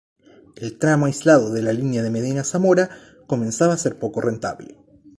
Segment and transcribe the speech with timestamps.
[0.55, 2.89] El tramo aislado de la línea de Medina-Zamora
[3.27, 4.75] comenzaba a ser poco rentable.